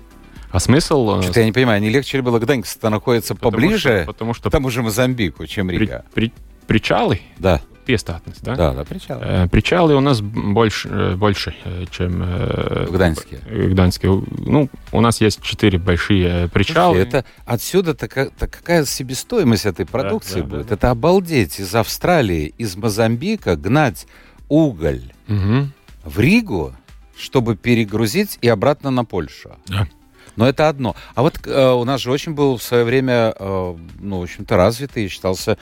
[0.54, 1.18] А смысл...
[1.18, 4.34] Э, Что-то я не понимаю, не легче ли было Гданьск-то находится потому поближе что, потому
[4.34, 6.04] что к тому же Мозамбику, чем Рига?
[6.14, 6.32] При, при,
[6.68, 7.20] причалы?
[7.38, 7.60] Да.
[7.84, 8.54] Пестатность, да?
[8.54, 9.20] Да, да, причалы.
[9.24, 12.22] Э, причалы у нас больше, э, больше э, чем...
[12.22, 12.86] Э.
[12.88, 14.08] В Гданьске.
[14.08, 16.98] Ну, у нас есть четыре большие причалы.
[16.98, 20.62] Слушайте, это отсюда-то какая себестоимость этой продукции да, да, будет?
[20.62, 20.74] Да, да.
[20.76, 21.58] Это обалдеть.
[21.58, 24.06] Из Австралии, из Мозамбика гнать
[24.48, 25.66] уголь угу.
[26.04, 26.72] в Ригу,
[27.18, 29.56] чтобы перегрузить и обратно на Польшу.
[29.66, 29.88] Да.
[30.36, 30.96] Но это одно.
[31.14, 34.56] А вот э, у нас же очень был в свое время, э, ну, в общем-то,
[34.56, 35.58] развитый, считался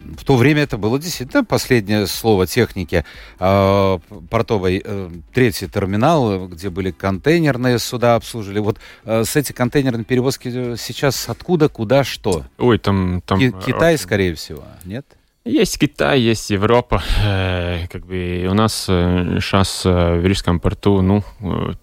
[0.00, 3.04] в то время это было действительно последнее слово техники
[3.38, 3.98] э,
[4.30, 4.82] портовой.
[4.84, 8.60] Э, третий терминал, где были контейнерные суда обслуживали.
[8.60, 12.44] Вот э, с эти контейнерные перевозки сейчас откуда, куда, что?
[12.58, 13.22] Ой, там...
[13.26, 13.38] там...
[13.38, 15.04] Ки- Китай, скорее всего, нет?
[15.48, 17.02] Есть Китай, есть Европа.
[17.24, 21.24] Э, как бы у нас сейчас э, э, в Рижском порту, ну,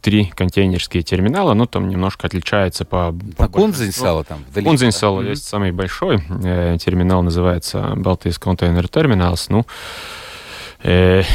[0.01, 3.11] три контейнерские терминала, но там немножко отличается по...
[3.35, 4.45] по а Кунзенсала там?
[4.53, 5.29] Кунзенсала mm-hmm.
[5.29, 6.19] есть самый большой
[6.77, 9.49] терминал, называется Балтийс контейнер терминалс.
[9.49, 9.65] Ну,
[10.83, 11.33] и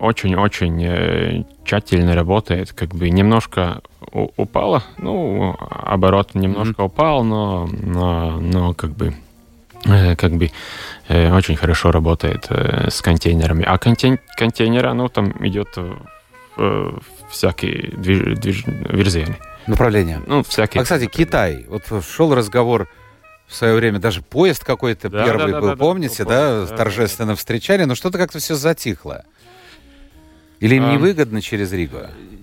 [0.00, 6.86] очень-очень тщательно работает, как бы немножко упало, ну, оборот немножко mm-hmm.
[6.86, 9.12] упал, но, но, но как бы
[9.84, 10.50] как бы
[11.08, 13.64] э, очень хорошо работает э, с контейнерами.
[13.64, 15.68] А контейн, контейнера, ну, там идет
[17.30, 19.36] всякие движ, движ, верзены.
[19.66, 20.22] Направления.
[20.26, 20.80] Ну, всякие.
[20.80, 21.66] А, кстати, Китай.
[21.68, 22.88] Вот шел разговор
[23.46, 26.76] в свое время, даже поезд какой-то да, первый да, был, да, помните, да, да, да
[26.76, 27.36] торжественно да.
[27.36, 29.24] встречали, но что-то как-то все затихло.
[30.60, 31.98] Или им а, невыгодно через Ригу?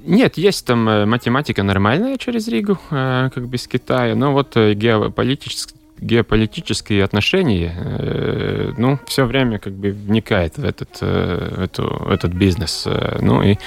[0.05, 7.03] Нет, есть там математика нормальная через Ригу, как бы с Китая, но вот геополитически геополитические
[7.03, 12.83] отношения, э, ну, все время как бы вникает в этот, э, эту, этот бизнес.
[12.85, 13.57] Э, ну, и,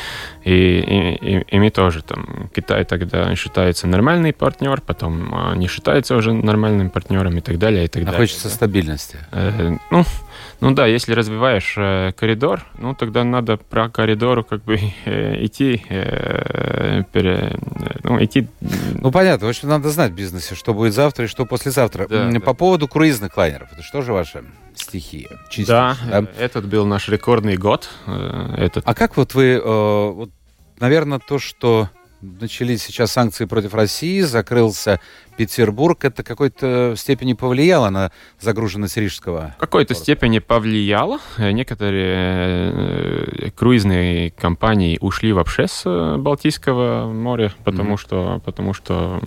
[0.45, 6.33] и, и, и мы тоже там, Китай тогда считается нормальный партнер, потом не считается уже
[6.33, 8.21] нормальным партнером и так далее, и так а далее.
[8.21, 9.19] хочется стабильности.
[9.33, 10.05] Э, ну,
[10.61, 15.85] ну да, если развиваешь э, коридор, ну тогда надо про коридор как бы э, идти,
[15.89, 17.57] э, пере,
[18.03, 18.49] ну идти.
[19.01, 22.07] Ну понятно, в общем надо знать в бизнесе, что будет завтра и что послезавтра.
[22.09, 22.53] Да, По да.
[22.55, 25.29] поводу круизных лайнеров, это что же ваша стихия?
[25.31, 27.89] Да, Частично, э, этот был наш рекордный год.
[28.07, 28.85] э, Этот.
[28.87, 30.31] А как вот вы, э, вот,
[30.81, 31.89] наверное, то, что
[32.23, 35.01] начались сейчас санкции против России, закрылся
[35.37, 39.55] Петербург, это какой-то степени повлияло на загруженность Рижского?
[39.57, 41.19] В какой-то степени повлияло.
[41.39, 47.99] Некоторые э, круизные компании ушли вообще с э, Балтийского моря, потому Мгм.
[47.99, 49.21] что, потому что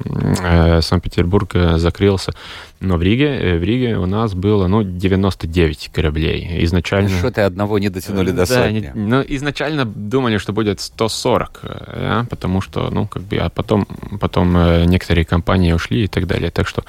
[0.44, 2.32] э, Санкт-Петербург э, закрылся.
[2.80, 6.64] Но в Риге, в Риге у нас было ну, 99 кораблей.
[6.66, 7.10] Изначально...
[7.10, 8.80] Что-то одного не дотянули до Да, сотни.
[8.80, 13.50] не- ну, изначально думали, что будет 140, э, да, потому что, ну, как бы, а
[13.50, 13.86] потом,
[14.20, 14.54] потом
[14.86, 16.52] некоторые компании ушли и так далее.
[16.52, 16.84] Так что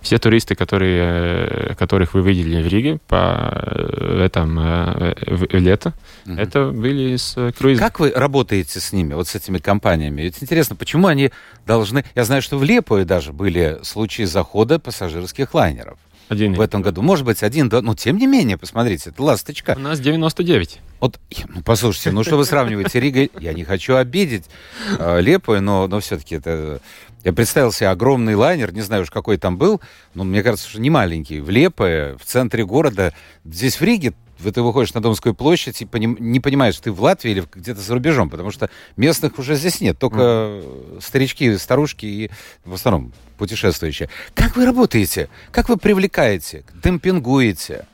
[0.00, 1.02] все туристы, которые,
[1.48, 5.14] э, которых вы видели в Риге по э, этом э,
[5.52, 5.92] лето,
[6.24, 6.38] Мгм.
[6.38, 7.80] это были с круиза.
[7.80, 10.22] Как вы работаете с ними, вот с этими компаниями?
[10.22, 11.30] Ведь интересно, почему они
[11.66, 12.04] должны...
[12.14, 15.98] Я знаю, что в Лепое даже были случаи захода пассажирских лайнеров
[16.28, 16.54] Один.
[16.54, 17.02] в этом году.
[17.02, 17.80] Может быть, один, два...
[17.80, 19.74] Но тем не менее, посмотрите, это ласточка.
[19.76, 20.80] У нас 99.
[20.98, 23.28] Вот, ну, послушайте, ну что вы сравниваете Рига?
[23.38, 24.46] Я не хочу обидеть
[24.98, 26.80] э, Лепое, но, но все-таки это...
[27.26, 29.80] Я представил себе огромный лайнер, не знаю уж какой там был,
[30.14, 31.40] но мне кажется, что не маленький.
[31.40, 33.12] В Лепое, в центре города.
[33.44, 37.02] Здесь в Риге в- ты выходишь на Домскую площадь и поним- не понимаешь, ты в
[37.02, 42.06] Латвии или где-то за рубежом, потому что местных уже здесь нет, только э, старички, старушки
[42.06, 42.30] и
[42.64, 44.08] в основном путешествующие.
[44.34, 45.28] Как вы работаете?
[45.50, 46.62] Как вы привлекаете?
[46.80, 47.86] Демпингуете?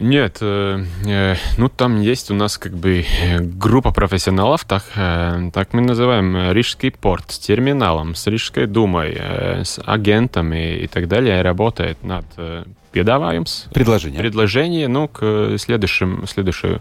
[0.00, 5.50] Нет, э, э, ну там есть у нас как бы э, группа профессионалов, так, э,
[5.52, 10.86] так мы называем э, Рижский порт с терминалом, с Рижской думой, э, с агентами и
[10.86, 14.20] так далее работает над э, piedāvājums, Предложение.
[14.20, 16.80] предложение, ну, к следующему, следующему,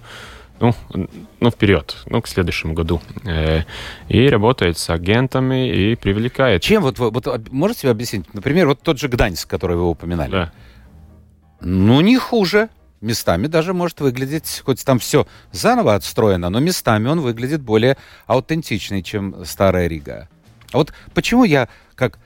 [0.60, 0.75] ну,
[1.39, 3.01] ну, вперед, ну, к следующему году.
[4.08, 6.62] И работает с агентами и привлекает.
[6.62, 8.32] Чем вот вот, можете объяснить?
[8.36, 10.32] Например, вот тот же Гданьск, который вы упоминали.
[10.32, 10.51] Да.
[11.60, 12.69] Ну, не хуже.
[13.04, 19.04] Местами даже может выглядеть, хоть там все заново отстроено, но местами он выглядит более аутентичный,
[19.04, 20.30] чем старая Рига.
[20.72, 22.18] А вот почему я, как,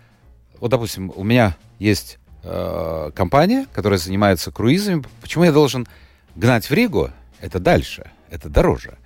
[0.60, 5.88] вот, допустим, у меня есть э, компания, которая занимается круизами, почему я должен
[6.36, 7.10] гнать в Ригу?
[7.42, 9.00] Это дальше, это дороже,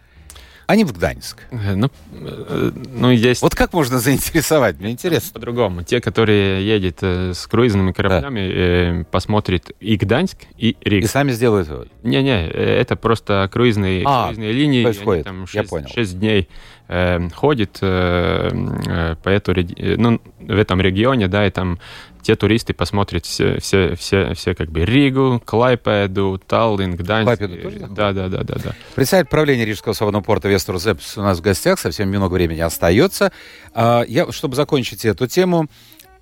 [0.72, 1.38] а не в Гданьск.
[1.52, 3.42] Э, Ну, э, ну, есть...
[3.42, 4.80] Вот как можно заинтересовать?
[4.80, 5.34] Мне интересно.
[5.34, 5.84] По-другому.
[5.84, 11.08] Те, которые едет э, с круизными кораблями, э, посмотрит и Гданьск, и И Рига.
[11.10, 11.90] сами сделают вывод.
[12.04, 14.84] Не-не, это просто круизные, А, круизные линии.
[14.84, 15.28] происходит.
[15.28, 16.20] Они там Я 6, понял.
[16.20, 16.48] дней
[16.92, 21.80] э, ходит э, э, по эту, э, ну, в этом регионе, да, и там
[22.22, 27.38] те туристы посмотрят все, все, все, все как бы Ригу, Клайпеду, Таллин, Гданьск.
[27.38, 27.80] Клайпеду тоже?
[27.90, 28.76] Да, да, да, да, да.
[28.94, 33.32] Председатель правления Рижского свободного порта Вестер Зепс у нас в гостях, совсем немного времени остается.
[33.74, 35.68] А, Я, чтобы закончить эту тему,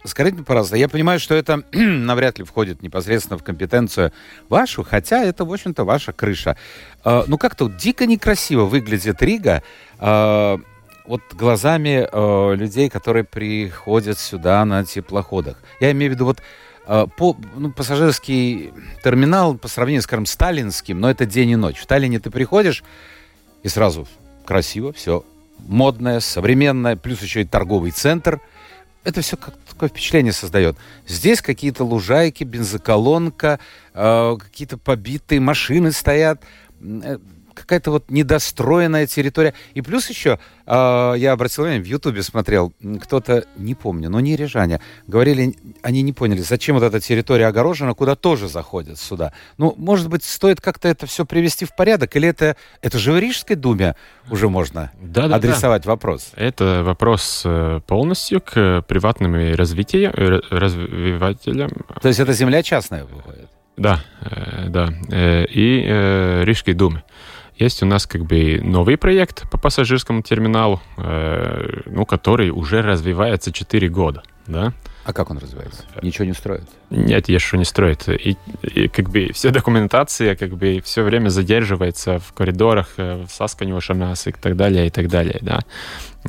[0.05, 4.11] скажите, пожалуйста, я понимаю, что это навряд ли входит непосредственно в компетенцию
[4.47, 6.57] вашу, хотя это, в общем-то, ваша крыша.
[7.03, 9.63] А, Ну, как-то вот дико некрасиво выглядит Рига,
[9.97, 10.59] а,
[11.05, 15.57] вот глазами э, людей, которые приходят сюда на теплоходах.
[15.79, 16.39] Я имею в виду вот
[16.85, 18.71] э, по, ну, пассажирский
[19.03, 21.79] терминал по сравнению, скажем, с сталинским, но это день и ночь.
[21.79, 22.83] В Таллине ты приходишь,
[23.63, 24.07] и сразу
[24.45, 25.25] красиво, все
[25.67, 28.39] модное, современное, плюс еще и торговый центр.
[29.03, 30.77] Это все как такое впечатление создает.
[31.07, 33.59] Здесь какие-то лужайки, бензоколонка,
[33.93, 36.43] э, какие-то побитые машины стоят.
[37.59, 39.53] Какая-то вот недостроенная территория.
[39.73, 44.35] И плюс еще, э, я обратил внимание, в Ютубе смотрел, кто-то, не помню, но не
[44.35, 49.33] рижане, говорили, они не поняли, зачем вот эта территория огорожена, куда тоже заходят сюда.
[49.57, 53.19] Ну, может быть, стоит как-то это все привести в порядок, или это, это же в
[53.19, 53.95] Рижской думе
[54.29, 55.35] уже можно Да, да, да.
[55.37, 56.31] адресовать вопрос?
[56.35, 61.69] Это вопрос э, полностью к приватным и развитию, э, развивателям.
[62.01, 63.49] То есть это земля частная выходит?
[63.77, 64.89] Да, э, да.
[65.09, 67.03] И Рижской думы.
[67.59, 73.51] Есть у нас как бы новый проект по пассажирскому терминалу, э, ну, который уже развивается
[73.51, 74.23] 4 года.
[74.47, 74.73] Да?
[75.03, 75.83] А как он развивается?
[76.01, 76.63] Ничего не строит?
[76.89, 78.07] Нет, еще не строит.
[78.07, 83.31] И, и как бы вся документация как бы все время задерживается в коридорах, э, в
[83.31, 85.59] Сасканюшанас и так далее, и так далее, да.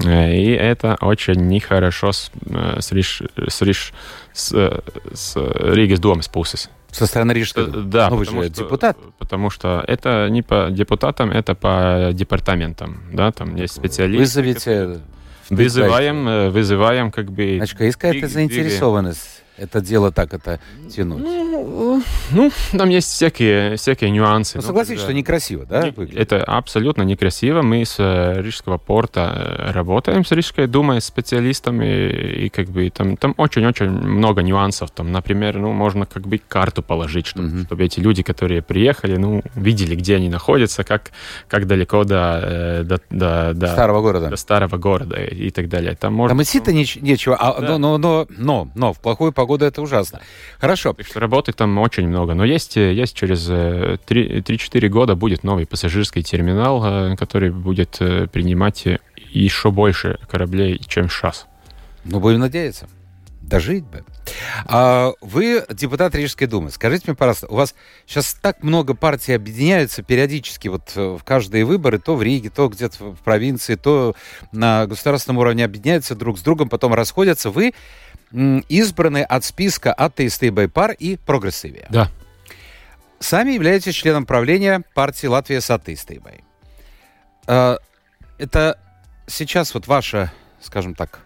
[0.04, 3.92] Э, и это очень нехорошо с, э, с, с,
[4.32, 4.82] с,
[5.14, 6.68] с Риgas домас puses.
[6.92, 8.98] Со стороны Рижской Э, Да, Ну, вы потому же что, депутат.
[9.18, 14.18] Потому что это не по депутатам, это по департаментам, да, там есть специалисты.
[14.20, 15.00] Вызовите...
[15.48, 17.57] Вызываем, э, вызываем как бы...
[17.57, 20.58] Значит, какая-то Двиг- заинтересованность это дело так это
[20.94, 21.22] тянуть?
[21.22, 24.56] Ну, ну, там есть всякие, всякие нюансы.
[24.58, 25.82] Ну, Ну, согласитесь, когда- что некрасиво, да?
[25.84, 26.20] Не- выглядит?
[26.20, 27.62] Это абсолютно некрасиво.
[27.62, 32.10] Мы с э, Рижского порта э, работаем с Рижской думой, с специалистами,
[32.44, 34.90] и как бы там, там очень-очень много нюансов.
[34.90, 37.64] Там, например, ну, можно как бы карту положить, чтобы, Мгм.
[37.66, 41.10] чтобы эти люди, которые приехали, ну, видели, где они находятся, как,
[41.48, 44.28] как далеко до, э, до, до, до- Старого города.
[44.30, 45.94] до старого города и, и так далее.
[45.96, 46.34] Там можно...
[46.36, 47.78] Там идти-то неч- нечего, а, Да.
[47.78, 50.20] но, но, но, но, но в плохую погоду это ужасно.
[50.58, 50.92] Хорошо.
[50.92, 52.34] Так что работы там очень много.
[52.34, 57.50] Но есть, э, есть через э, 3 3-4 года будет новый пассажирский терминал, э, который
[57.50, 58.98] будет э, принимать э,
[59.30, 61.46] еще больше кораблей, чем сейчас.
[62.04, 62.88] Ну, будем надеяться.
[63.42, 64.04] Дожить бы.
[64.66, 66.70] А вы депутат Рижской думы.
[66.70, 67.74] Скажите мне, пожалуйста, у вас
[68.06, 72.68] сейчас так много партий объединяются периодически вот э, в каждые выборы, то в Риге, то
[72.68, 74.14] где-то в провинции, то
[74.52, 77.50] на государственном уровне объединяются друг с другом, потом расходятся.
[77.50, 77.72] Вы
[78.32, 81.86] избраны от списка атеисты Байпар и Прогрессивия.
[81.90, 82.08] Да.
[83.18, 86.44] Сами являетесь членом правления партии Латвия с атеистыбой.
[87.46, 87.76] Э,
[88.38, 88.78] Это
[89.26, 91.20] сейчас вот ваша, скажем так,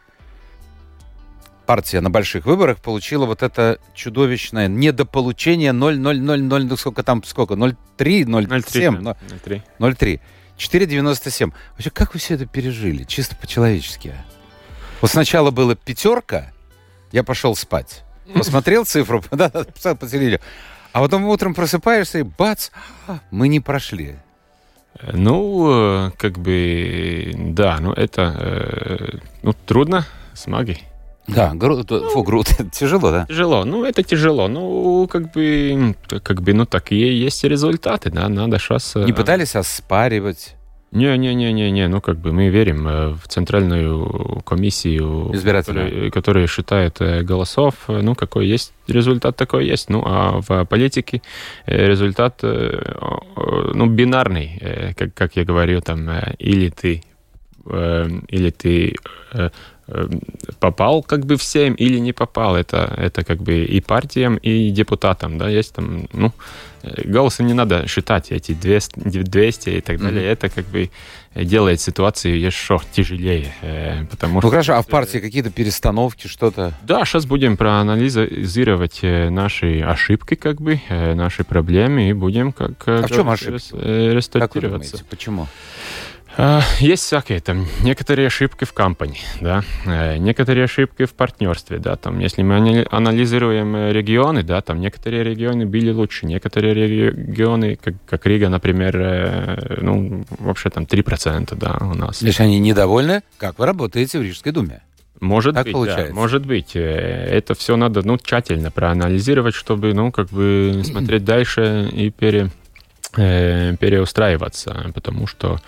[1.67, 8.25] партия на больших выборах получила вот это чудовищное недополучение 0,000, ну сколько там, сколько, 0,3,
[8.25, 9.63] 0,7, но- 0,3.
[9.79, 10.21] 0,3.
[10.59, 11.53] 4,97.
[11.73, 13.05] Вообще, как вы все это пережили?
[13.05, 14.15] Чисто по-человечески.
[15.01, 16.53] Вот сначала была пятерка,
[17.15, 18.03] я пошел спать.
[18.35, 20.43] Посмотрел цифру, да, посмотрел по телевизору.
[20.93, 22.71] А потом утром просыпаешься и бац,
[23.31, 24.17] мы не прошли.
[25.13, 30.83] Ну, э, как бы, да, ну это э, ну, трудно с магией.
[31.29, 33.27] Да, гру, то- фу, гру, тяжело, да?
[33.27, 38.59] Тяжело, ну это тяжело, ну как бы, как бы, ну такие есть результаты, да, надо
[38.59, 38.95] сейчас...
[38.97, 40.57] Не пытались оспаривать
[40.95, 45.33] Не-не-не-не-не, ну как бы мы верим э, в центральную комиссию,
[45.75, 49.91] которая, которая считает э, голосов, ну какой есть результат, такой есть.
[49.91, 51.21] Ну а в политике
[51.67, 57.03] э, результат, ну бинарный, как, как я говорю, там, или ты,
[57.67, 58.95] или ты
[60.61, 62.57] попал как бы всем или не попал.
[62.57, 66.33] Это, это как бы и партиям, и депутатам, да, есть там, ну,
[66.83, 70.23] э, голосы не надо считать, эти 200, 200 и так далее.
[70.23, 70.33] Мгм.
[70.33, 70.91] Это как бы
[71.35, 74.51] делает ситуацию еще тяжелее, э, потому Ну что...
[74.51, 76.73] хорошо, а в партии какие-то перестановки, что-то?
[76.83, 82.73] Да, сейчас будем проанализировать э, наши ошибки, как бы, э, наши проблемы, и будем как
[82.87, 83.71] э, А в чем ошибки?
[83.73, 85.47] э, Как вы думаете, почему?
[86.81, 92.19] Есть всякие там некоторые ошибки в компании, да, э, некоторые ошибки в партнерстве, да, там,
[92.19, 98.27] если мы анализируем э, регионы, да, там некоторые регионы были лучше, некоторые регионы, как, как
[98.27, 102.21] Рига, например, э, ну, вообще там 3%, да, у нас.
[102.21, 104.83] Если они недовольны, как вы работаете в Рижской думе?
[105.21, 106.09] Может Так быть, получается.
[106.09, 106.73] да, может быть.
[106.75, 112.51] Это все надо, ну, тщательно проанализировать, чтобы, ну, как бы смотреть дальше и пере,
[113.17, 115.61] э, переустраиваться, потому что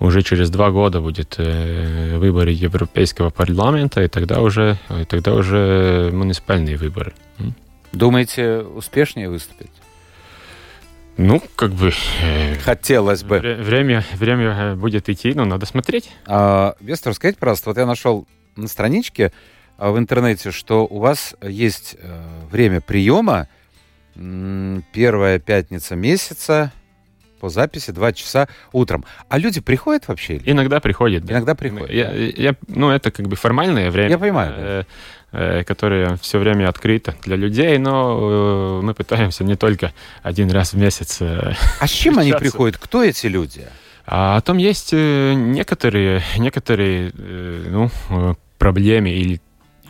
[0.00, 6.10] уже через два года будет э, выборы Европейского парламента, и тогда уже, и тогда уже
[6.12, 7.12] муниципальные выборы.
[7.92, 9.70] Думаете, успешнее выступить?
[11.16, 13.38] Ну, как бы э, Хотелось бы.
[13.38, 16.10] вре- время, время э, будет идти, но надо смотреть.
[16.26, 19.32] А, Вестер, скажите, пожалуйста, вот я нашел на страничке
[19.76, 23.48] а, в интернете, что у вас есть э, время приема
[24.92, 26.72] первая пятница месяца
[27.40, 29.04] по записи 2 часа утром.
[29.28, 30.36] А люди приходят вообще?
[30.36, 31.24] или- Иногда приходит.
[31.24, 31.32] да.
[31.34, 31.90] Иногда приходят.
[31.90, 34.10] Я, я- ну, это как бы формальное время.
[34.10, 34.84] Я понимаю, э,
[35.32, 40.72] э, которое все время открыто для людей, но э, мы пытаемся не только один раз
[40.74, 41.18] в месяц.
[41.20, 42.76] э, А с чем они приходят?
[42.78, 43.66] Кто эти люди?
[44.06, 49.40] А там есть э, некоторые, некоторые э, ну, э, проблемы или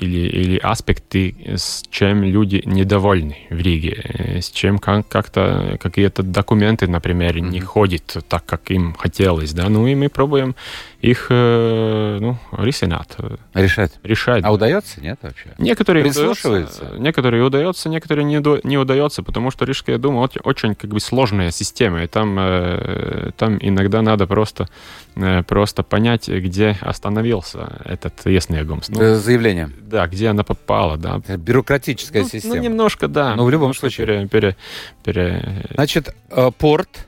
[0.00, 6.22] или, или аспекты, с чем люди недовольны в Риге, э, с чем как- как-то какие-то
[6.22, 7.66] документы, например, не Мгм.
[7.66, 10.54] ходят так, как им хотелось, да, ну и мы пробуем
[11.00, 13.16] их э, ну, рисинат.
[13.54, 13.92] Решать.
[14.02, 14.44] Решать.
[14.44, 15.50] А удается, нет вообще?
[15.58, 18.36] Некоторые удается, некоторые удается, некоторые не,
[18.66, 23.30] не удается, потому что Рижская дума очень, очень как бы сложная система, и там, э,
[23.36, 24.68] там иногда надо просто,
[25.16, 29.70] э, просто понять, где остановился этот ясный Ну, Э, Заявление.
[29.80, 31.20] да, где она попала, да.
[31.36, 32.56] Бюрократическая Ну, система.
[32.56, 33.34] ну, немножко, да.
[33.36, 34.06] Ну, в любом случае.
[34.06, 34.56] Пере, пере,
[35.02, 36.14] пере- Значит,
[36.58, 37.06] порт,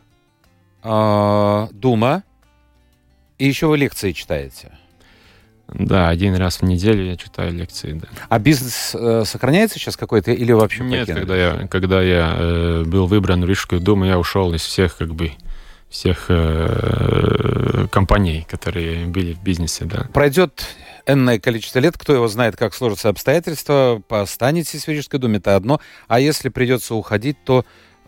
[0.82, 2.22] Дума,
[3.39, 4.72] и еще вы лекции читаете.
[5.68, 8.07] Да, один раз в неделю я читаю лекции, да.
[8.28, 11.20] А бизнес э, сохраняется сейчас какой-то или вообще Нет, покинули?
[11.20, 15.14] когда я, когда я э, был выбран в Рижскую думу, я ушел из всех, как
[15.14, 15.33] бы,
[15.89, 20.09] всех э, компаний, которые были в бизнесе, да.
[20.12, 20.64] Пройдет
[21.07, 25.80] энное количество лет, кто его знает, как сложатся обстоятельства, останетесь в Рижской думе, это одно.
[26.07, 27.64] А если придется уходить, то,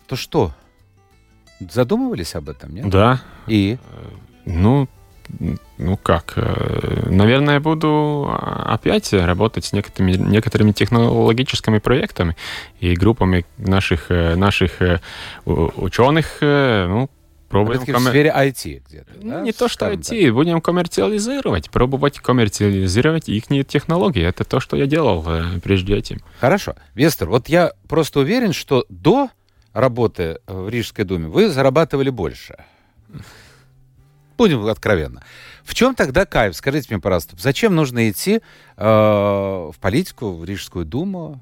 [0.07, 0.53] то что?
[1.61, 2.89] Задумывались об этом, нет?
[2.91, 3.79] Да, И?
[4.45, 4.89] ну,
[5.79, 12.37] ну как, э, наверное, буду опять работать с некоторыми, некоторыми технологическими проектами
[12.81, 15.01] и группами наших, э, наших э,
[15.45, 17.09] ученых, ну,
[17.49, 17.81] пробуем...
[17.81, 19.41] В коммер- сфере IT где-то, Ну, да?
[19.41, 19.95] Не то, что так.
[19.99, 24.23] IT, будем коммерциализировать, пробовать коммерциализировать их технологии.
[24.25, 26.21] Это то, что я делал э, прежде этим.
[26.41, 26.75] Хорошо.
[26.95, 29.29] Вестер, вот я просто уверен, что до
[29.73, 32.57] работы в Рижской думе вы зарабатывали больше.
[34.37, 35.23] Будем откровенно.
[35.65, 36.57] В чем тогда кайф?
[36.57, 38.41] Скажите мне, пожалуйста, зачем нужно идти
[38.77, 41.41] э, в политику, в Рижскую думу?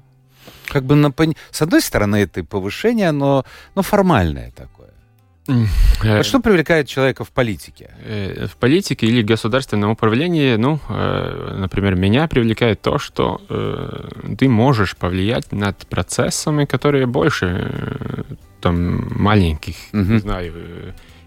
[0.67, 4.89] Как бы на, пон- с одной стороны, это повышение, но, но формальное такое.
[6.03, 7.89] Э, А что привлекает человека в политике?
[8.05, 13.41] э, В политике или государственном управлении, ну, э, например, меня привлекает то, что
[14.37, 18.25] ты можешь повлиять над процессами, которые больше
[18.61, 20.53] там маленьких, не знаю,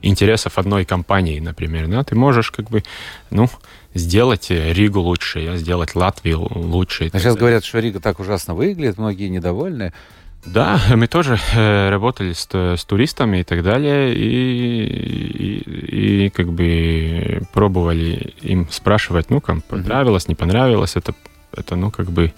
[0.06, 2.82] интересов одной компании, например, да, ты можешь как бы,
[3.30, 3.48] ну,
[3.94, 7.04] сделать э, Ригу лучше, сделать Латвию лучше.
[7.04, 7.38] А сейчас далее.
[7.38, 9.92] говорят, что Рига так ужасно выглядит, многие недовольны.
[10.46, 16.52] Да, мы тоже э, работали с, с туристами и так далее, и, и, и как
[16.52, 21.14] бы пробовали им спрашивать, ну, как понравилось, не понравилось, это,
[21.52, 22.32] это ну, как бы,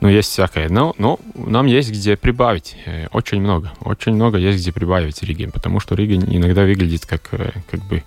[0.00, 0.68] ну, есть всякое.
[0.68, 5.48] Но, но нам есть где прибавить, э, очень много, очень много есть где прибавить Риге,
[5.48, 8.02] потому что Рига иногда выглядит как, э, как бы,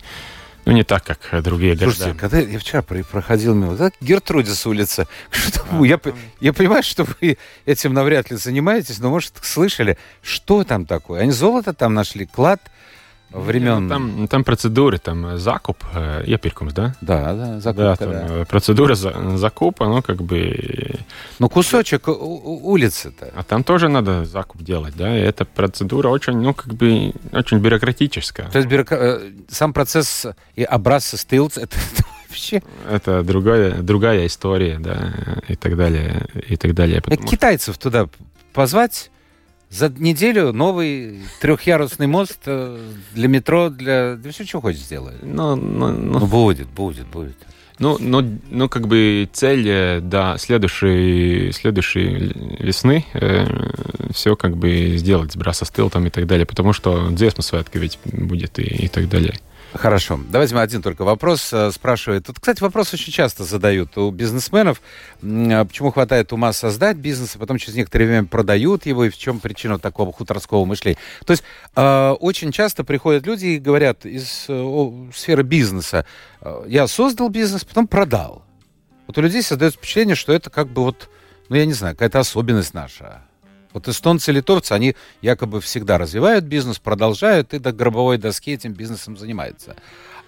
[0.66, 2.20] ну, не так, как другие Слушайте, города.
[2.20, 5.08] когда я вчера про- проходил мимо, так Гертрудис улица.
[5.32, 6.00] Что А, я,
[6.40, 11.22] я понимаю, что вы этим навряд ли занимаетесь, но, может, слышали, что там такое?
[11.22, 12.62] Они золото там нашли, клад
[13.34, 13.84] времен...
[13.84, 16.96] Ну, Там, там процедуры, там э, закуп, э, iepirkums, да?
[17.02, 18.28] Да, да, Да, закупка, там да.
[18.30, 20.96] э, процедура за- закупа, ну, как бы...
[21.40, 23.32] Но кусочек улицы-то.
[23.36, 25.18] А там тоже надо закуп делать, да?
[25.18, 28.50] И эта процедура очень, ну, как бы, очень бюрократическая.
[28.50, 30.26] То есть э, сам процесс
[30.56, 31.76] и образцы стылц, это,
[32.30, 32.62] вообще...
[32.90, 35.14] Это другая, другая история, да,
[35.48, 37.02] и так далее, и так далее.
[37.02, 38.08] Потому Китайцев туда
[38.54, 39.12] позвать,
[39.74, 42.80] за неделю новый трехъярусный мост э,
[43.14, 45.16] для метро, для, для все, что хочешь сделать.
[45.24, 47.36] Ну, ну, ну, Ну, будет, будет, будет.
[47.80, 53.06] ну, ну, ну, как бы цель э, до следующей, следующей весны
[54.14, 57.98] все как бы сделать с брасостыл там и так далее, потому что дзесма святка ведь
[58.06, 59.34] будет и, и так далее.
[59.74, 60.20] Хорошо.
[60.30, 62.28] Давайте мы один только вопрос э, спрашивает.
[62.28, 64.82] Тут, кстати, вопрос очень часто задают у бизнесменов.
[65.24, 69.18] А Почему хватает ума создать бизнес, а потом через некоторое время продают его, и в
[69.18, 71.00] чем причина такого хуторского мышления?
[71.26, 71.44] То есть
[71.76, 76.06] э, очень часто приходят люди и говорят из э, сферы бизнеса,
[76.68, 78.44] я создал бизнес, потом продал.
[79.08, 81.10] Вот у людей создается впечатление, что это как бы вот,
[81.50, 83.24] ну я не знаю, какая-то особенность наша.
[83.74, 88.74] Вот эстонцы и литовцы, они якобы всегда развивают бизнес, продолжают и до гробовой доски этим
[88.74, 89.76] бизнесом занимаются.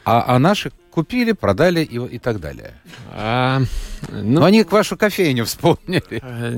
[0.05, 2.75] А, а наши купили, продали и, и так далее.
[3.11, 3.59] А,
[4.11, 6.21] Но ну, они к вашу кофейню вспомнили.
[6.21, 6.51] Э,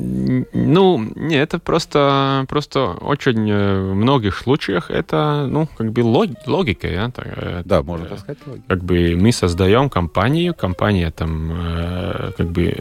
[0.54, 6.38] Ну, не, это просто, просто очень э, в многих случаях это, ну, как бы лог-
[6.46, 8.38] логика, я так, э, Да, можно э, так сказать.
[8.46, 8.66] логично.
[8.68, 12.76] Как бы мы создаем компанию, компания там как бы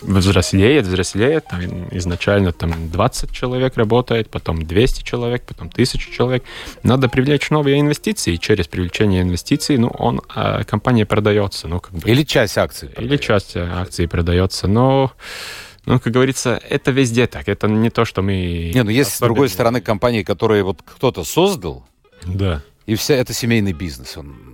[0.00, 6.44] взрослеет, взрослеет, там изначально там 20 человек работает, потом 200 человек, потом 1000 человек.
[6.82, 11.92] Надо привлечь новые инвестиции, и через привлечение инвестиций, ну, он, э, компания продается, ну, как
[11.92, 12.08] бы...
[12.08, 12.90] Или часть акций.
[12.98, 15.12] Или часть акций продается, но,
[15.86, 17.48] ну, как говорится, это везде так.
[17.48, 18.72] Это не то, что мы...
[18.74, 21.84] Не, ну есть с другой стороны компании, которые вот кто-то создал,
[22.24, 22.62] Да.
[22.86, 24.16] и вся это семейный бизнес.
[24.16, 24.47] Он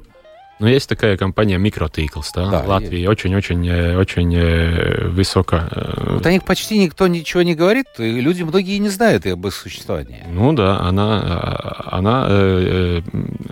[0.60, 3.94] Ну, есть такая компания Microtickles, да, Да, в Латвии, очень-очень э,
[4.36, 5.56] э, высоко.
[5.70, 9.46] э, Вот о них почти никто ничего не говорит, и люди многие не знают об
[9.46, 10.22] их существовании.
[10.30, 13.00] Ну да, она, она э,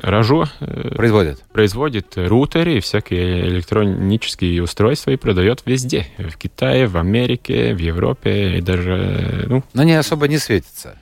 [0.00, 1.42] Ражу э, Производят.
[1.52, 6.06] производит рутеры и всякие электронические устройства и продает везде.
[6.18, 10.96] В Китае, в Америке, в Европе и даже, ну, Но они особо не светятся.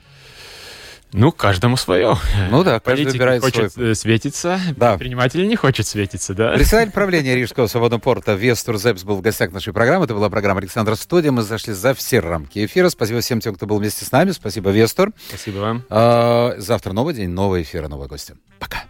[1.13, 2.17] Ну каждому свое.
[2.49, 3.91] Ну да, каждый Политик выбирает хочет свой.
[3.91, 4.91] э, светиться, Да.
[4.91, 6.53] предприниматель не хочет светиться, да?
[6.53, 10.05] Председатель правления Рижского свободного порта Вестур Зепс был в гостях нашей программы.
[10.05, 11.31] Это была программа Александра Студия.
[11.31, 12.89] Мы зашли за все рамки эфира.
[12.89, 14.31] Спасибо всем тем, кто был вместе с нами.
[14.31, 15.11] Спасибо, Вестур.
[15.29, 15.83] Спасибо вам.
[15.89, 18.35] А, Завтра новый день, новый эфир, новые гости.
[18.59, 18.83] Пока.